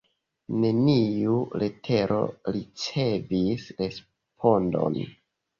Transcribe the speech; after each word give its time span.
Neniu 0.61 1.35
letero 1.63 2.17
ricevis 2.57 3.69
respondon. 3.85 4.99